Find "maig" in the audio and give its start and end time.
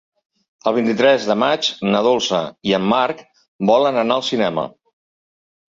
1.41-1.69